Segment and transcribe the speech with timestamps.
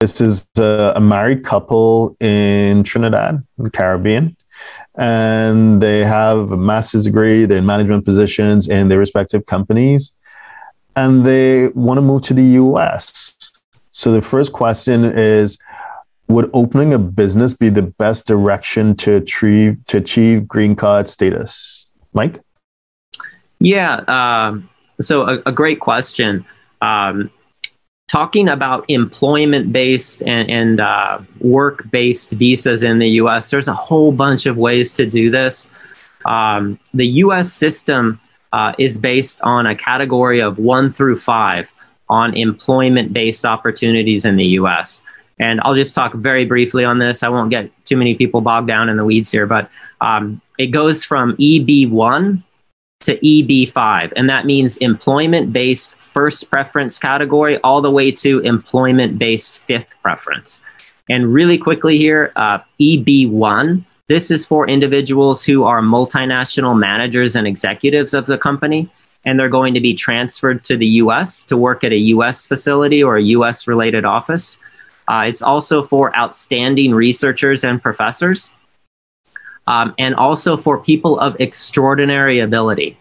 [0.00, 4.36] This is a, a married couple in Trinidad, in the Caribbean,
[4.96, 10.12] and they have a master's degree, they're in management positions in their respective companies,
[10.96, 13.52] and they want to move to the US.
[13.90, 15.56] So the first question is
[16.28, 21.88] Would opening a business be the best direction to achieve, to achieve green card status?
[22.12, 22.40] Mike?
[23.60, 24.58] Yeah, uh,
[25.00, 26.44] so a, a, great question.
[26.82, 27.30] Um,
[28.08, 33.74] talking about employment based and, and uh, work based visas in the US, there's a
[33.74, 35.68] whole bunch of ways to do this.
[36.24, 38.20] Um, the US system
[38.52, 41.70] uh, is based on a category of one through five
[42.08, 45.02] on employment based opportunities in the US.
[45.38, 47.22] And I'll just talk very briefly on this.
[47.22, 49.68] I won't get too many people bogged down in the weeds here, but
[50.00, 52.42] um, it goes from EB1
[53.06, 59.18] to EB5, and that means employment based first preference category all the way to employment
[59.18, 60.60] based fifth preference.
[61.08, 67.46] And really quickly here, uh, EB1, this is for individuals who are multinational managers and
[67.46, 68.88] executives of the company,
[69.24, 73.02] and they're going to be transferred to the US to work at a US facility
[73.02, 74.58] or a US related office.
[75.08, 78.50] Uh, it's also for outstanding researchers and professors
[79.66, 82.96] um, and also for people of extraordinary ability.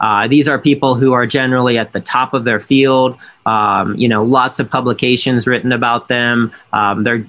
[0.00, 3.18] Uh, these are people who are generally at the top of their field.
[3.46, 6.52] Um, you know, lots of publications written about them.
[6.72, 7.26] Um, they're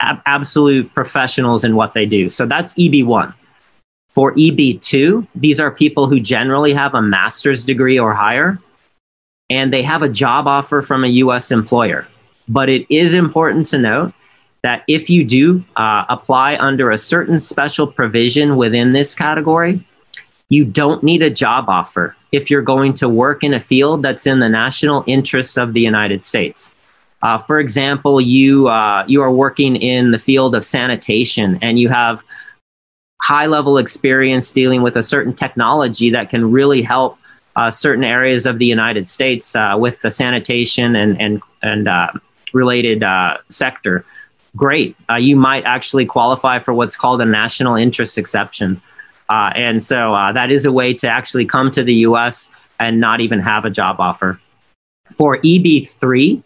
[0.00, 2.30] ab- absolute professionals in what they do.
[2.30, 3.34] So that's EB1.
[4.14, 8.58] For EB2, these are people who generally have a master's degree or higher,
[9.50, 11.50] and they have a job offer from a U.S.
[11.50, 12.08] employer.
[12.48, 14.14] But it is important to note
[14.62, 19.84] that if you do uh, apply under a certain special provision within this category,
[20.48, 24.26] you don't need a job offer if you're going to work in a field that's
[24.26, 26.72] in the national interests of the United States.
[27.22, 31.88] Uh, for example, you uh, you are working in the field of sanitation and you
[31.88, 32.22] have
[33.22, 37.18] high level experience dealing with a certain technology that can really help
[37.56, 42.12] uh, certain areas of the United States uh, with the sanitation and and and uh,
[42.52, 44.04] related uh, sector
[44.56, 44.96] great.
[45.10, 48.80] Uh, you might actually qualify for what's called a national interest exception.
[49.28, 52.50] Uh, and so uh, that is a way to actually come to the US
[52.80, 54.40] and not even have a job offer.
[55.16, 56.42] For EB3,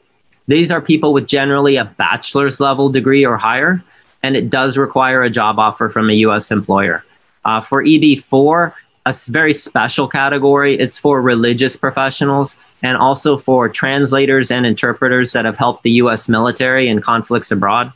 [0.49, 3.83] these are people with generally a bachelor's level degree or higher,
[4.23, 7.05] and it does require a job offer from a US employer.
[7.45, 8.73] Uh, for EB4,
[9.07, 10.79] a very special category.
[10.79, 16.29] It's for religious professionals and also for translators and interpreters that have helped the US
[16.29, 17.93] military in conflicts abroad.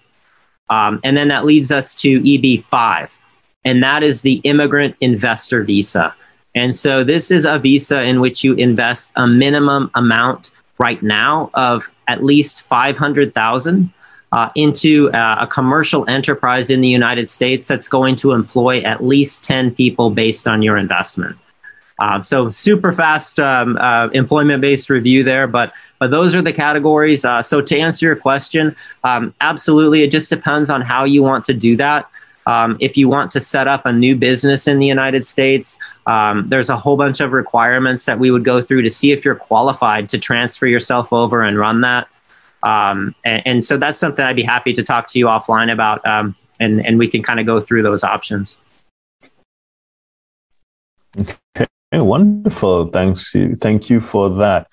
[0.71, 3.11] Um, and then that leads us to EB5,
[3.65, 6.15] and that is the immigrant investor visa.
[6.55, 11.51] And so this is a visa in which you invest a minimum amount right now
[11.55, 13.93] of at least 500,000
[14.33, 19.03] uh, into uh, a commercial enterprise in the United States that's going to employ at
[19.03, 21.37] least 10 people based on your investment.
[22.01, 27.25] Uh, so super fast um, uh, employment-based review there, but but those are the categories.
[27.25, 28.75] Uh, so to answer your question,
[29.05, 32.11] um, absolutely, it just depends on how you want to do that.
[32.47, 36.49] Um, if you want to set up a new business in the United States, um,
[36.49, 39.35] there's a whole bunch of requirements that we would go through to see if you're
[39.35, 42.09] qualified to transfer yourself over and run that.
[42.63, 46.05] Um, and, and, so that's something I'd be happy to talk to you offline about,
[46.07, 48.57] um, and, and we can kind of go through those options.
[51.19, 51.67] Okay,
[52.01, 52.91] wonderful.
[52.91, 53.35] Thanks.
[53.61, 54.69] Thank you for that.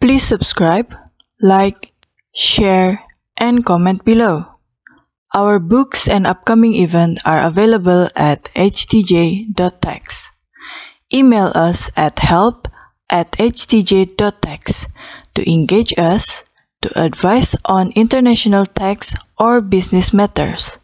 [0.00, 0.94] Please subscribe,
[1.42, 1.92] like,
[2.32, 3.02] share,
[3.36, 4.46] and comment below.
[5.34, 10.30] Our books and upcoming event are available at htj.tax.
[11.16, 12.68] Email us at help
[13.08, 14.86] at htj.tax
[15.34, 16.44] to engage us,
[16.82, 20.76] to advise on international tax or business matters.